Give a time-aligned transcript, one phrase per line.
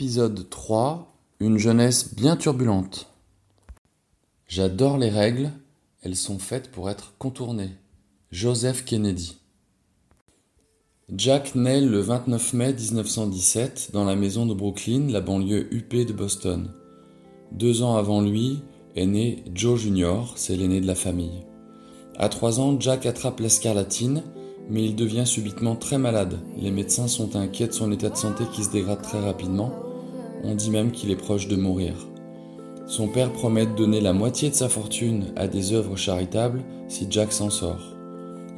[0.00, 3.12] Épisode 3 Une jeunesse bien turbulente.
[4.48, 5.50] J'adore les règles,
[6.02, 7.74] elles sont faites pour être contournées.
[8.30, 9.36] Joseph Kennedy.
[11.14, 16.14] Jack naît le 29 mai 1917 dans la maison de Brooklyn, la banlieue huppée de
[16.14, 16.70] Boston.
[17.52, 18.60] Deux ans avant lui
[18.96, 21.44] est né Joe Jr., c'est l'aîné de la famille.
[22.16, 24.22] À trois ans, Jack attrape la scarlatine,
[24.70, 26.38] mais il devient subitement très malade.
[26.56, 29.89] Les médecins sont inquiets de son état de santé qui se dégrade très rapidement.
[30.44, 31.94] On dit même qu'il est proche de mourir.
[32.86, 37.06] Son père promet de donner la moitié de sa fortune à des œuvres charitables si
[37.08, 37.94] Jack s'en sort.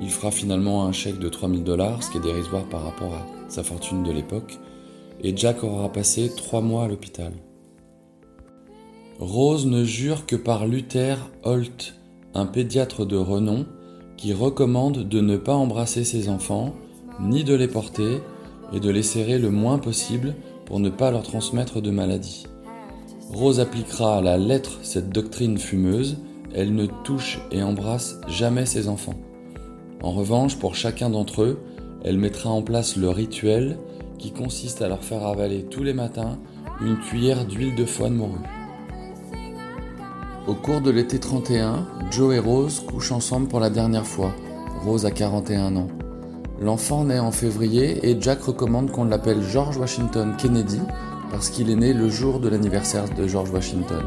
[0.01, 3.27] Il fera finalement un chèque de 3000 dollars, ce qui est dérisoire par rapport à
[3.49, 4.59] sa fortune de l'époque,
[5.23, 7.33] et Jack aura passé trois mois à l'hôpital.
[9.19, 11.95] Rose ne jure que par Luther Holt,
[12.35, 13.67] un pédiatre de renom,
[14.17, 16.75] qui recommande de ne pas embrasser ses enfants,
[17.21, 18.21] ni de les porter,
[18.73, 20.35] et de les serrer le moins possible
[20.73, 22.47] pour ne pas leur transmettre de maladies.
[23.31, 26.17] Rose appliquera à la lettre cette doctrine fumeuse,
[26.55, 29.13] elle ne touche et embrasse jamais ses enfants.
[30.03, 31.61] En revanche, pour chacun d'entre eux,
[32.05, 33.77] elle mettra en place le rituel
[34.17, 36.39] qui consiste à leur faire avaler tous les matins
[36.81, 38.39] une cuillère d'huile de foie morue.
[40.47, 44.35] Au cours de l'été 31, Joe et Rose couchent ensemble pour la dernière fois.
[44.87, 45.89] Rose a 41 ans.
[46.63, 50.81] L'enfant naît en février et Jack recommande qu'on l'appelle George Washington Kennedy
[51.33, 54.05] parce qu'il est né le jour de l'anniversaire de George Washington.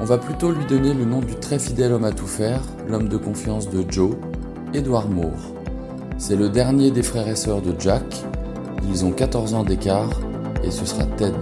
[0.00, 3.08] On va plutôt lui donner le nom du très fidèle homme à tout faire, l'homme
[3.08, 4.16] de confiance de Joe,
[4.74, 5.52] Edward Moore.
[6.18, 8.24] C'est le dernier des frères et sœurs de Jack.
[8.88, 10.10] Ils ont 14 ans d'écart
[10.64, 11.36] et ce sera Ted.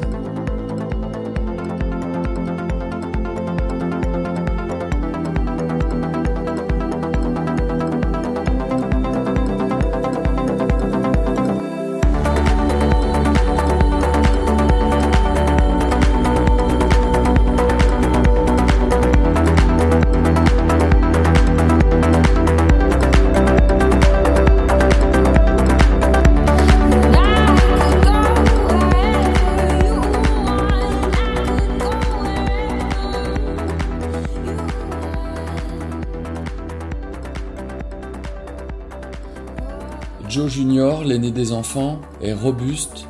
[40.31, 43.09] Joe Junior, l'aîné des enfants, est robuste,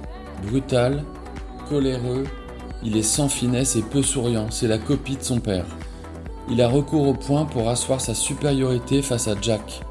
[0.49, 1.05] brutal,
[1.69, 2.25] coléreux,
[2.83, 5.67] il est sans finesse et peu souriant, c'est la copie de son père.
[6.51, 9.83] Il a recours au poing pour asseoir sa supériorité face à Jack.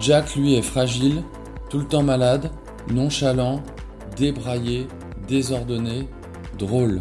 [0.00, 1.22] Jack, lui, est fragile,
[1.70, 2.50] tout le temps malade,
[2.92, 3.62] nonchalant,
[4.18, 4.86] débraillé,
[5.26, 6.10] désordonné,
[6.58, 7.00] drôle.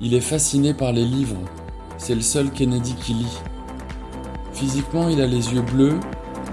[0.00, 1.42] Il est fasciné par les livres,
[1.98, 3.38] c'est le seul Kennedy qui lit.
[4.54, 6.00] Physiquement, il a les yeux bleus,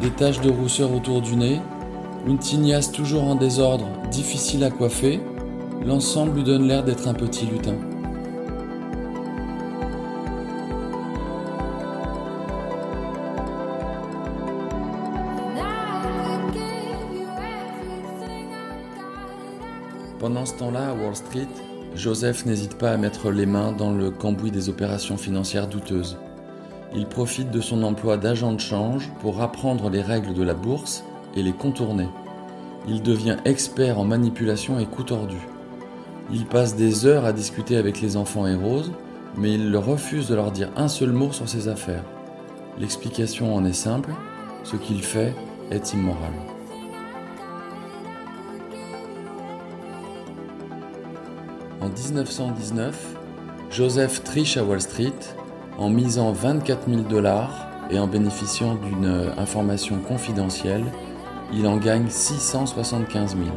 [0.02, 1.62] des taches de rousseur autour du nez,
[2.26, 5.22] une tignasse toujours en désordre, difficile à coiffer,
[5.86, 7.76] l'ensemble lui donne l'air d'être un petit lutin.
[20.20, 21.48] Pendant ce temps-là, à Wall Street,
[21.96, 26.18] Joseph n'hésite pas à mettre les mains dans le cambouis des opérations financières douteuses.
[26.96, 31.04] Il profite de son emploi d'agent de change pour apprendre les règles de la bourse
[31.38, 32.10] et les contourner.
[32.88, 35.38] Il devient expert en manipulation et coup tordu.
[36.32, 38.92] Il passe des heures à discuter avec les enfants et Rose,
[39.38, 42.04] mais il refuse de leur dire un seul mot sur ses affaires.
[42.80, 44.12] L'explication en est simple,
[44.64, 45.34] ce qu'il fait
[45.72, 46.34] est immoral.
[51.82, 53.16] En 1919,
[53.70, 55.14] Joseph triche à Wall Street
[55.78, 60.86] en misant 24 000 dollars et en bénéficiant d'une information confidentielle
[61.54, 63.50] il en gagne 675 000.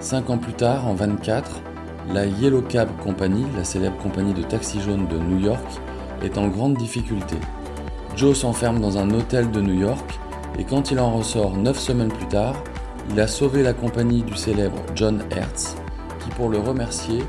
[0.00, 1.60] Cinq ans plus tard, en 24,
[2.12, 5.66] la Yellow Cab Company, la célèbre compagnie de taxi jaune de New York,
[6.22, 7.36] est en grande difficulté.
[8.16, 10.18] Joe s'enferme dans un hôtel de New York
[10.58, 12.54] et quand il en ressort neuf semaines plus tard,
[13.10, 15.76] il a sauvé la compagnie du célèbre John Hertz,
[16.20, 17.22] qui pour le remercier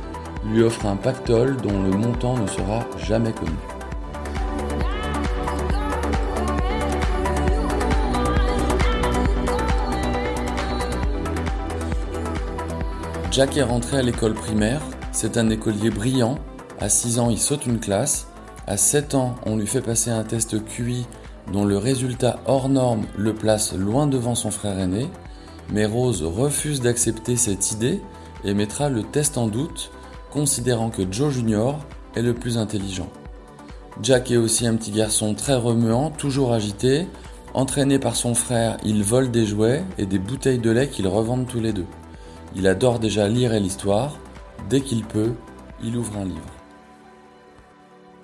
[0.46, 3.77] lui offre un pactole dont le montant ne sera jamais connu.
[13.38, 14.82] Jack est rentré à l'école primaire,
[15.12, 16.40] c'est un écolier brillant,
[16.80, 18.30] à 6 ans il saute une classe,
[18.66, 21.06] à 7 ans on lui fait passer un test QI
[21.54, 25.06] dont le résultat hors norme le place loin devant son frère aîné,
[25.72, 28.02] mais Rose refuse d'accepter cette idée
[28.44, 29.92] et mettra le test en doute,
[30.32, 31.78] considérant que Joe Junior
[32.16, 33.12] est le plus intelligent.
[34.02, 37.06] Jack est aussi un petit garçon très remuant, toujours agité.
[37.54, 41.46] Entraîné par son frère, il vole des jouets et des bouteilles de lait qu'ils revendent
[41.46, 41.86] tous les deux.
[42.56, 44.18] Il adore déjà lire et l'histoire.
[44.70, 45.34] Dès qu'il peut,
[45.84, 46.54] il ouvre un livre.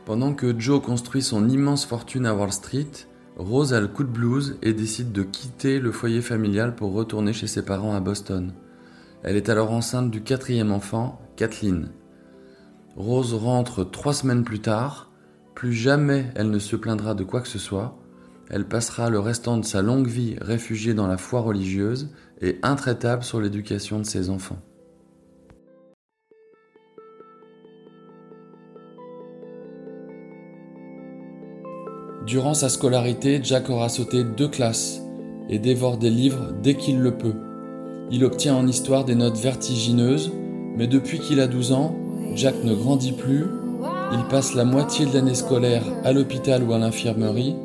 [0.05, 2.91] Pendant que Joe construit son immense fortune à Wall Street,
[3.37, 7.33] Rose a le coup de blues et décide de quitter le foyer familial pour retourner
[7.33, 8.53] chez ses parents à Boston.
[9.23, 11.89] Elle est alors enceinte du quatrième enfant, Kathleen.
[12.95, 15.09] Rose rentre trois semaines plus tard.
[15.55, 17.97] Plus jamais elle ne se plaindra de quoi que ce soit.
[18.49, 22.09] Elle passera le restant de sa longue vie réfugiée dans la foi religieuse
[22.41, 24.59] et intraitable sur l'éducation de ses enfants.
[32.25, 35.01] Durant sa scolarité, Jack aura sauté deux classes
[35.49, 37.35] et dévore des livres dès qu'il le peut.
[38.11, 40.31] Il obtient en histoire des notes vertigineuses,
[40.77, 41.95] mais depuis qu'il a 12 ans,
[42.33, 43.45] Jack ne grandit plus.
[44.13, 47.55] Il passe la moitié de l'année scolaire à l'hôpital ou à l'infirmerie,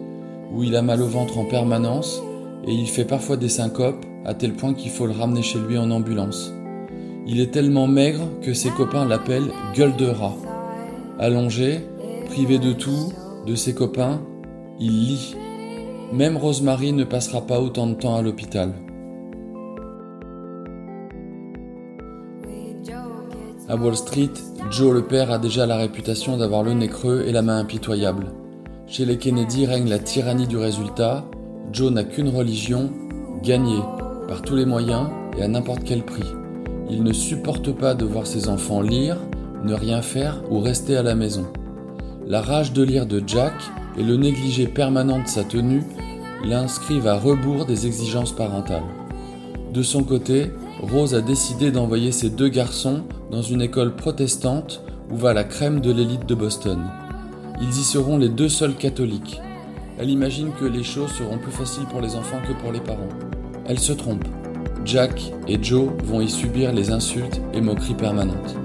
[0.52, 2.20] où il a mal au ventre en permanence,
[2.66, 5.78] et il fait parfois des syncopes, à tel point qu'il faut le ramener chez lui
[5.78, 6.52] en ambulance.
[7.26, 10.36] Il est tellement maigre que ses copains l'appellent gueule de rat.
[11.18, 11.80] Allongé,
[12.26, 13.10] privé de tout,
[13.46, 14.20] de ses copains,
[14.78, 15.34] il lit.
[16.12, 18.74] Même Rosemary ne passera pas autant de temps à l'hôpital.
[23.66, 24.32] À Wall Street,
[24.70, 28.26] Joe le père a déjà la réputation d'avoir le nez creux et la main impitoyable.
[28.86, 31.24] Chez les Kennedy règne la tyrannie du résultat.
[31.72, 32.90] Joe n'a qu'une religion,
[33.42, 33.80] gagner,
[34.28, 36.30] par tous les moyens et à n'importe quel prix.
[36.90, 39.16] Il ne supporte pas de voir ses enfants lire,
[39.64, 41.46] ne rien faire ou rester à la maison.
[42.26, 43.54] La rage de lire de Jack
[43.96, 45.82] et le négligé permanent de sa tenue
[46.44, 48.82] l'inscrivent à rebours des exigences parentales.
[49.72, 50.52] De son côté,
[50.82, 55.80] Rose a décidé d'envoyer ses deux garçons dans une école protestante où va la crème
[55.80, 56.84] de l'élite de Boston.
[57.60, 59.40] Ils y seront les deux seuls catholiques.
[59.98, 63.08] Elle imagine que les choses seront plus faciles pour les enfants que pour les parents.
[63.68, 64.24] Elle se trompe.
[64.86, 68.56] Jack et Joe vont y subir les insultes et moqueries permanentes.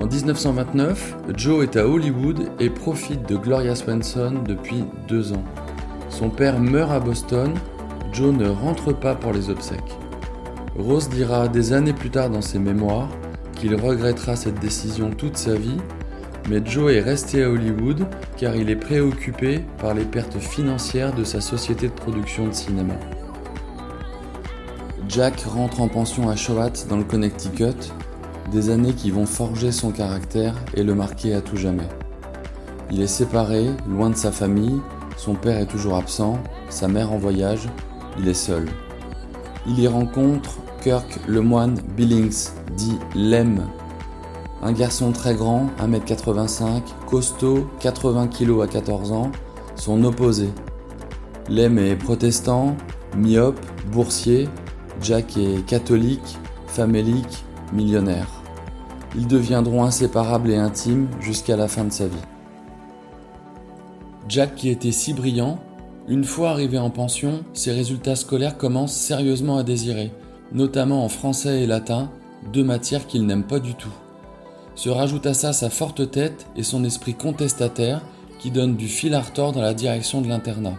[0.00, 5.44] En 1929, Joe est à Hollywood et profite de Gloria Swanson depuis deux ans.
[6.08, 7.52] Son père meurt à Boston,
[8.14, 9.98] Joe ne rentre pas pour les obsèques.
[10.78, 13.08] Rose dira des années plus tard dans ses mémoires
[13.62, 15.76] qu'il regrettera cette décision toute sa vie,
[16.50, 21.22] mais Joe est resté à Hollywood car il est préoccupé par les pertes financières de
[21.22, 22.94] sa société de production de cinéma.
[25.08, 27.92] Jack rentre en pension à Choate dans le Connecticut
[28.50, 31.88] des années qui vont forger son caractère et le marquer à tout jamais.
[32.90, 34.80] Il est séparé, loin de sa famille,
[35.16, 37.68] son père est toujours absent, sa mère en voyage,
[38.18, 38.66] il est seul.
[39.68, 43.68] Il y rencontre Kirk le moine Billings, dit Lem,
[44.62, 49.30] un garçon très grand, 1m85, costaud, 80 kg à 14 ans,
[49.76, 50.48] son opposé.
[51.48, 52.76] Lem est protestant,
[53.16, 53.60] myope,
[53.92, 54.48] boursier,
[55.00, 58.28] Jack est catholique, famélique, millionnaire.
[59.14, 62.16] Ils deviendront inséparables et intimes jusqu'à la fin de sa vie.
[64.28, 65.58] Jack, qui était si brillant,
[66.08, 70.10] une fois arrivé en pension, ses résultats scolaires commencent sérieusement à désirer,
[70.52, 72.10] notamment en français et latin,
[72.52, 73.92] deux matières qu'il n'aime pas du tout.
[74.74, 78.02] Se rajoute à ça sa forte tête et son esprit contestataire
[78.38, 80.74] qui donne du fil à retordre dans la direction de l'internat.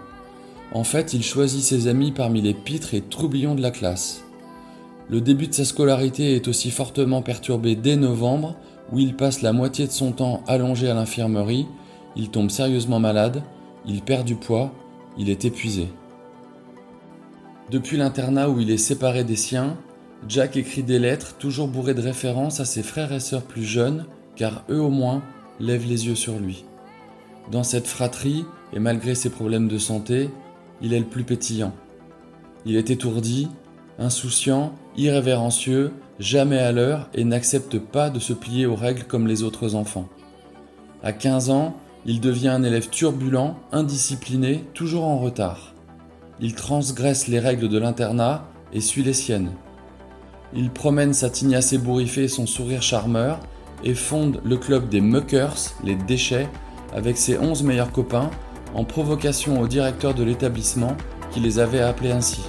[0.74, 4.24] En fait, il choisit ses amis parmi les pitres et troublions de la classe.
[5.10, 8.56] Le début de sa scolarité est aussi fortement perturbé dès novembre,
[8.92, 11.68] où il passe la moitié de son temps allongé à l'infirmerie,
[12.16, 13.44] il tombe sérieusement malade,
[13.86, 14.72] il perd du poids,
[15.18, 15.90] il est épuisé.
[17.72, 19.78] Depuis l'internat où il est séparé des siens,
[20.28, 24.06] Jack écrit des lettres toujours bourrées de références à ses frères et sœurs plus jeunes,
[24.36, 25.22] car eux au moins
[25.60, 26.66] lèvent les yeux sur lui.
[27.52, 30.30] Dans cette fratrie, et malgré ses problèmes de santé,
[30.82, 31.74] il est le plus pétillant.
[32.66, 33.50] Il est étourdi,
[34.00, 39.44] insouciant, irrévérencieux, jamais à l'heure et n'accepte pas de se plier aux règles comme les
[39.44, 40.08] autres enfants.
[41.04, 45.73] À 15 ans, il devient un élève turbulent, indiscipliné, toujours en retard.
[46.40, 49.52] Il transgresse les règles de l'internat et suit les siennes.
[50.56, 53.40] Il promène sa tignasse ébouriffée et son sourire charmeur
[53.84, 56.48] et fonde le club des muckers, les déchets,
[56.96, 58.30] avec ses 11 meilleurs copains,
[58.74, 60.96] en provocation au directeur de l'établissement
[61.32, 62.42] qui les avait appelés ainsi.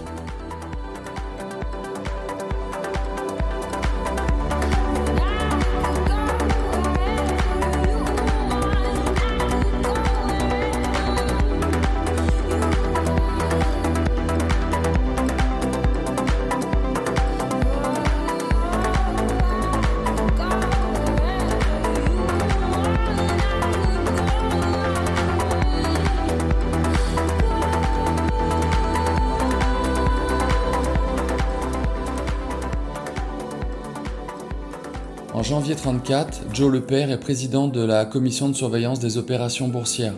[35.44, 40.14] Janvier 34, Joe le père est président de la commission de surveillance des opérations boursières.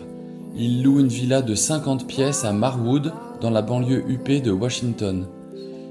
[0.55, 5.27] Il loue une villa de 50 pièces à Marwood, dans la banlieue huppée de Washington.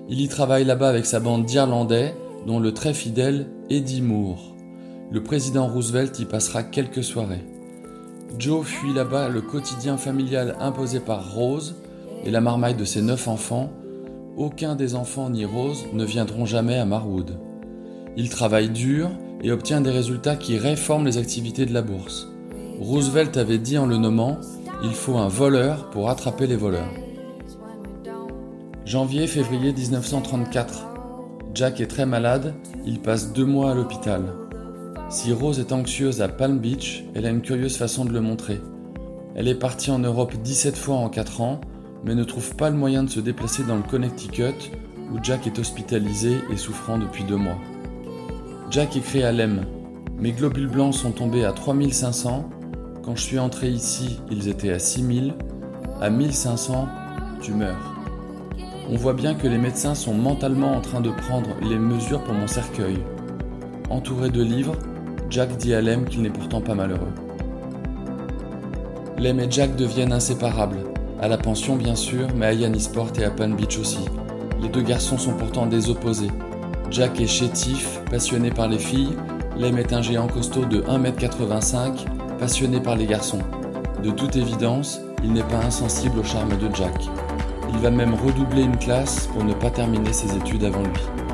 [0.09, 2.15] Il y travaille là-bas avec sa bande d'Irlandais,
[2.47, 4.57] dont le très fidèle Eddie Moore.
[5.11, 7.45] Le président Roosevelt y passera quelques soirées.
[8.39, 11.77] Joe fuit là-bas le quotidien familial imposé par Rose
[12.25, 13.71] et la marmaille de ses neuf enfants.
[14.39, 17.39] Aucun des enfants ni Rose ne viendront jamais à Marwood.
[18.17, 19.11] Il travaille dur
[19.43, 22.29] et obtient des résultats qui réforment les activités de la bourse.
[22.81, 24.39] Roosevelt avait dit en le nommant
[24.83, 26.93] Il faut un voleur pour attraper les voleurs.
[28.85, 30.87] Janvier-février 1934.
[31.55, 34.23] Jack est très malade, il passe deux mois à l'hôpital.
[35.09, 38.61] Si Rose est anxieuse à Palm Beach, elle a une curieuse façon de le montrer.
[39.35, 41.61] Elle est partie en Europe 17 fois en 4 ans,
[42.05, 44.71] mais ne trouve pas le moyen de se déplacer dans le Connecticut,
[45.13, 47.59] où Jack est hospitalisé et souffrant depuis deux mois.
[48.69, 49.65] Jack écrit à Lem
[50.19, 52.51] Mes globules blancs sont tombés à 3500.
[53.05, 55.35] Quand je suis entré ici, ils étaient à 6000.
[56.01, 56.89] À 1500,
[57.41, 57.95] tu meurs.
[58.91, 62.35] On voit bien que les médecins sont mentalement en train de prendre les mesures pour
[62.35, 62.99] mon cercueil.
[63.89, 64.77] Entouré de livres,
[65.31, 67.13] Jack dit à Lem qu'il n'est pourtant pas malheureux.
[69.17, 70.81] Lem et Jack deviennent inséparables,
[71.21, 74.05] à la pension bien sûr, mais à Yannisport et à Pan Beach aussi.
[74.61, 76.31] Les deux garçons sont pourtant des opposés.
[76.91, 79.17] Jack est chétif, passionné par les filles.
[79.59, 82.07] Lem est un géant costaud de 1m85,
[82.39, 83.41] passionné par les garçons.
[84.03, 87.09] De toute évidence, il n'est pas insensible au charme de Jack.
[87.71, 91.26] Il va même redoubler une classe pour ne pas terminer ses études avant lui.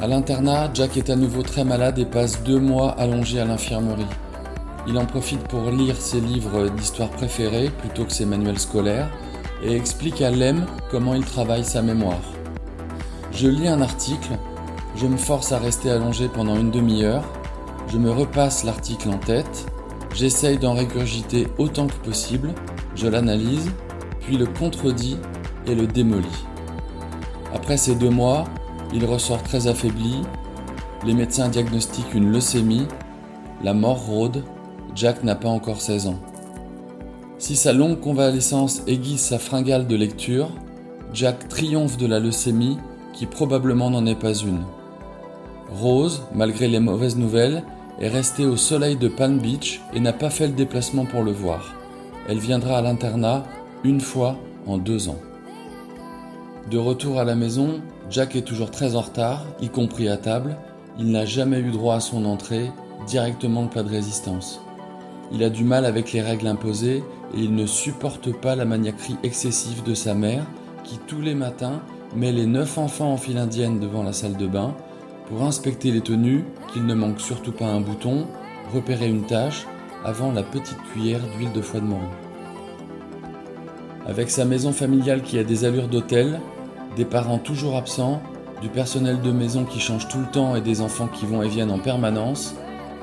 [0.00, 4.06] À l'internat, Jack est à nouveau très malade et passe deux mois allongé à l'infirmerie.
[4.86, 9.10] Il en profite pour lire ses livres d'histoire préférés plutôt que ses manuels scolaires
[9.62, 12.22] et explique à Lem comment il travaille sa mémoire.
[13.32, 14.38] Je lis un article,
[14.96, 17.24] je me force à rester allongé pendant une demi-heure,
[17.88, 19.66] je me repasse l'article en tête,
[20.14, 22.54] j'essaye d'en régurgiter autant que possible,
[22.96, 23.70] je l'analyse,
[24.20, 25.18] puis le contredis
[25.66, 26.46] et le démolis.
[27.54, 28.46] Après ces deux mois,
[28.92, 30.22] il ressort très affaibli.
[31.06, 32.86] Les médecins diagnostiquent une leucémie.
[33.62, 34.44] La mort rôde.
[34.94, 36.18] Jack n'a pas encore 16 ans.
[37.38, 40.50] Si sa longue convalescence aiguise sa fringale de lecture,
[41.12, 42.78] Jack triomphe de la leucémie
[43.12, 44.64] qui probablement n'en est pas une.
[45.72, 47.62] Rose, malgré les mauvaises nouvelles,
[48.00, 51.32] est restée au soleil de Palm Beach et n'a pas fait le déplacement pour le
[51.32, 51.74] voir.
[52.28, 53.44] Elle viendra à l'internat
[53.84, 55.18] une fois en deux ans.
[56.70, 57.80] De retour à la maison,
[58.10, 60.56] Jack est toujours très en retard, y compris à table.
[60.98, 62.72] Il n'a jamais eu droit à son entrée,
[63.06, 64.60] directement le pas de résistance.
[65.32, 69.16] Il a du mal avec les règles imposées et il ne supporte pas la maniaquerie
[69.22, 70.44] excessive de sa mère
[70.82, 71.82] qui tous les matins
[72.16, 74.74] met les neuf enfants en file indienne devant la salle de bain
[75.28, 78.26] pour inspecter les tenues, qu'il ne manque surtout pas un bouton,
[78.74, 79.68] repérer une tâche
[80.04, 82.02] avant la petite cuillère d'huile de foie de morue.
[84.04, 86.40] Avec sa maison familiale qui a des allures d'hôtel,
[87.00, 88.20] des parents toujours absents,
[88.60, 91.48] du personnel de maison qui change tout le temps et des enfants qui vont et
[91.48, 92.54] viennent en permanence,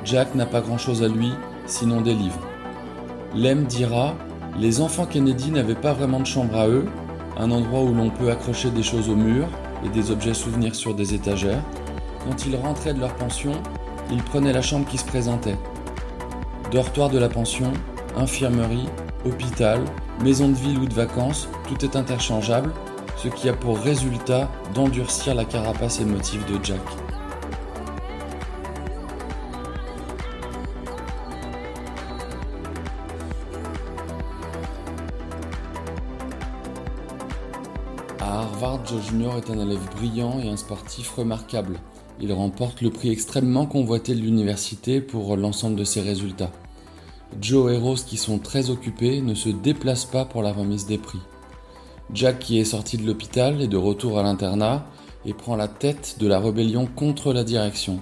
[0.06, 1.32] Jack n'a pas grand-chose à lui,
[1.66, 2.40] sinon des livres.
[3.34, 4.14] Lem dira
[4.60, 6.86] Les enfants Kennedy n'avaient pas vraiment de chambre à eux,
[7.40, 9.48] un endroit où l'on peut accrocher des choses au mur
[9.84, 11.64] et des objets souvenirs sur des étagères.
[12.24, 13.54] Quand ils rentraient de leur pension,
[14.12, 15.58] ils prenaient la chambre qui se présentait.
[16.72, 17.74] Dortoir de la pension,
[18.16, 18.90] infirmerie,
[19.26, 19.80] hôpital,
[20.24, 22.72] maison de ville ou de vacances, tout est interchangeable
[23.18, 26.82] ce qui a pour résultat d'endurcir la carapace émotive de Jack.
[38.20, 41.80] À Harvard, Joe Junior est un élève brillant et un sportif remarquable.
[42.20, 46.52] Il remporte le prix extrêmement convoité de l'université pour l'ensemble de ses résultats.
[47.42, 50.98] Joe et Rose, qui sont très occupés, ne se déplacent pas pour la remise des
[50.98, 51.20] prix.
[52.14, 54.86] Jack qui est sorti de l'hôpital est de retour à l'internat
[55.26, 58.00] et prend la tête de la rébellion contre la direction.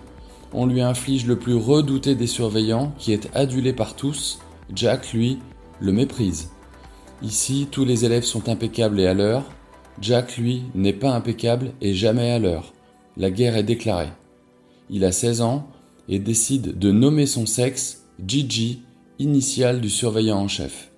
[0.53, 4.39] On lui inflige le plus redouté des surveillants qui est adulé par tous.
[4.73, 5.39] Jack, lui,
[5.79, 6.49] le méprise.
[7.21, 9.43] Ici, tous les élèves sont impeccables et à l'heure.
[9.99, 12.73] Jack, lui, n'est pas impeccable et jamais à l'heure.
[13.17, 14.09] La guerre est déclarée.
[14.89, 15.67] Il a 16 ans
[16.07, 18.83] et décide de nommer son sexe Gigi,
[19.17, 20.91] initial du surveillant en chef.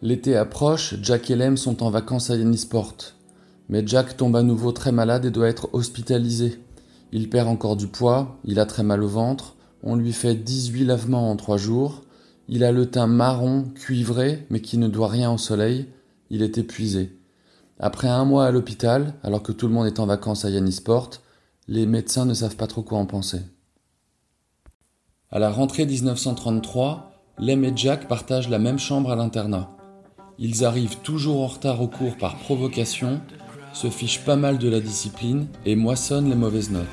[0.00, 2.94] L'été approche, Jack et Lem sont en vacances à Yannisport.
[3.68, 6.62] Mais Jack tombe à nouveau très malade et doit être hospitalisé.
[7.10, 10.84] Il perd encore du poids, il a très mal au ventre, on lui fait 18
[10.84, 12.02] lavements en 3 jours,
[12.48, 15.86] il a le teint marron, cuivré, mais qui ne doit rien au soleil,
[16.30, 17.18] il est épuisé.
[17.80, 21.10] Après un mois à l'hôpital, alors que tout le monde est en vacances à Yannisport,
[21.66, 23.40] les médecins ne savent pas trop quoi en penser.
[25.30, 29.77] À la rentrée 1933, Lem et Jack partagent la même chambre à l'internat.
[30.40, 33.20] Ils arrivent toujours en retard au cours par provocation,
[33.72, 36.86] se fichent pas mal de la discipline et moissonnent les mauvaises notes.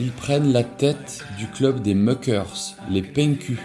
[0.00, 3.60] Ils prennent la tête du club des muckers, les PNQ.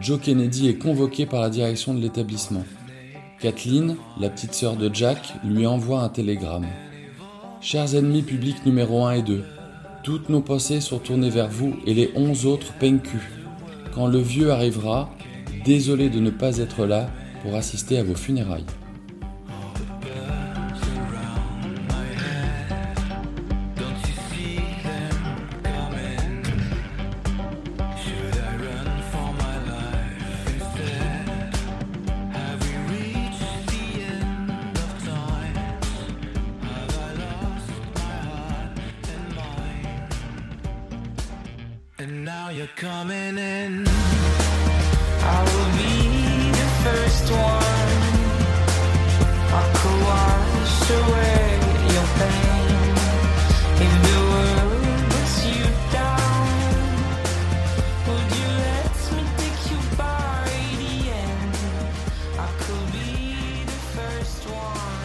[0.00, 2.64] Joe Kennedy est convoqué par la direction de l'établissement.
[3.38, 6.66] Kathleen, la petite sœur de Jack, lui envoie un télégramme.
[7.60, 9.44] Chers ennemis publics numéro 1 et 2,
[10.02, 13.18] toutes nos pensées sont tournées vers vous et les 11 autres PNQ.
[13.94, 15.14] Quand le vieux arrivera,
[15.64, 17.08] désolé de ne pas être là
[17.44, 18.64] pour assister à vos funérailles.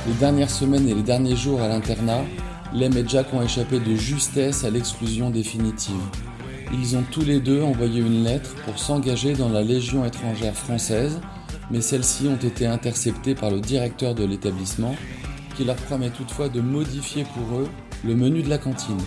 [0.09, 2.25] Les dernières semaines et les derniers jours à l'internat,
[2.73, 5.95] Lem et Jack ont échappé de justesse à l'exclusion définitive.
[6.73, 11.21] Ils ont tous les deux envoyé une lettre pour s'engager dans la Légion étrangère française,
[11.71, 14.95] mais celles-ci ont été interceptées par le directeur de l'établissement,
[15.59, 17.67] qui leur promet toutefois de modifier pour eux
[18.05, 19.01] le menu de la cantine.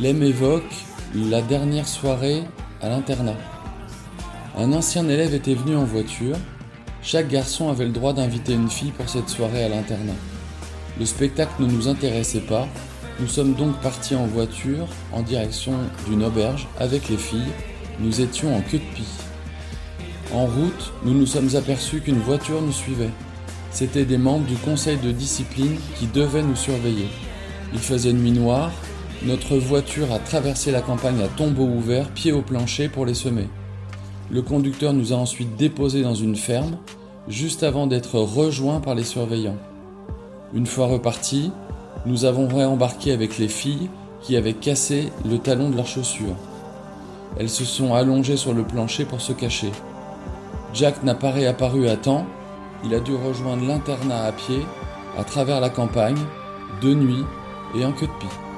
[0.00, 0.72] Lem évoque
[1.14, 2.44] la dernière soirée
[2.80, 3.36] à l'internat.
[4.56, 6.36] Un ancien élève était venu en voiture.
[7.02, 10.14] Chaque garçon avait le droit d'inviter une fille pour cette soirée à l'internat.
[10.98, 12.66] Le spectacle ne nous intéressait pas,
[13.20, 15.74] nous sommes donc partis en voiture en direction
[16.08, 17.52] d'une auberge avec les filles.
[18.00, 19.12] Nous étions en queue de pie.
[20.32, 23.10] En route, nous nous sommes aperçus qu'une voiture nous suivait.
[23.74, 27.08] C'étaient des membres du conseil de discipline qui devaient nous surveiller.
[27.72, 28.70] Il faisait nuit noire.
[29.24, 33.48] Notre voiture a traversé la campagne à tombeau ouvert, pied au plancher pour les semer.
[34.30, 36.78] Le conducteur nous a ensuite déposés dans une ferme,
[37.26, 39.58] juste avant d'être rejoints par les surveillants.
[40.54, 41.50] Une fois repartis,
[42.06, 43.90] nous avons réembarqué avec les filles
[44.22, 46.36] qui avaient cassé le talon de leurs chaussures.
[47.40, 49.72] Elles se sont allongées sur le plancher pour se cacher.
[50.72, 52.24] Jack n'a pas réapparu à temps,
[52.84, 54.66] il a dû rejoindre l'internat à pied,
[55.18, 56.18] à travers la campagne,
[56.82, 57.24] de nuit
[57.74, 58.53] et en queue de pie.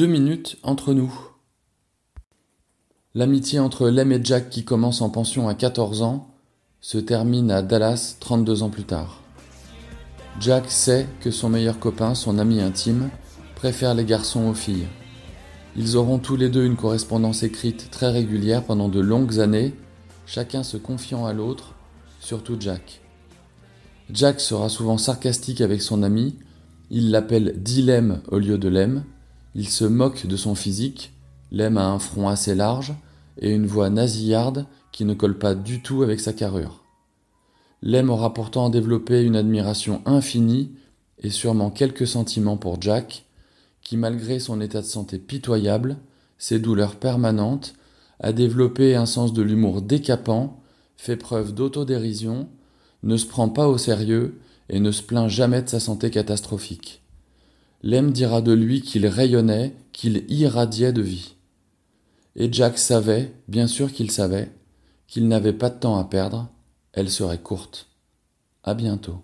[0.00, 1.12] Deux minutes entre nous.
[3.14, 6.34] L'amitié entre Lem et Jack qui commence en pension à 14 ans
[6.80, 9.20] se termine à Dallas 32 ans plus tard.
[10.40, 13.10] Jack sait que son meilleur copain, son ami intime,
[13.56, 14.86] préfère les garçons aux filles.
[15.76, 19.74] Ils auront tous les deux une correspondance écrite très régulière pendant de longues années,
[20.24, 21.74] chacun se confiant à l'autre,
[22.20, 23.02] surtout Jack.
[24.10, 26.38] Jack sera souvent sarcastique avec son ami,
[26.88, 29.04] il l'appelle Dilemme au lieu de Lem,
[29.54, 31.12] il se moque de son physique,
[31.52, 32.94] Lem a un front assez large
[33.38, 36.84] et une voix nasillarde qui ne colle pas du tout avec sa carrure.
[37.82, 40.72] Lem aura pourtant développé une admiration infinie
[41.22, 43.24] et sûrement quelques sentiments pour Jack,
[43.82, 45.96] qui malgré son état de santé pitoyable,
[46.38, 47.74] ses douleurs permanentes,
[48.20, 50.60] a développé un sens de l'humour décapant,
[50.96, 52.48] fait preuve d'autodérision,
[53.02, 56.99] ne se prend pas au sérieux et ne se plaint jamais de sa santé catastrophique.
[57.82, 61.34] Lem dira de lui qu'il rayonnait, qu'il irradiait de vie.
[62.36, 64.50] Et Jack savait, bien sûr qu'il savait,
[65.06, 66.48] qu'il n'avait pas de temps à perdre,
[66.92, 67.88] elle serait courte.
[68.62, 69.22] À bientôt.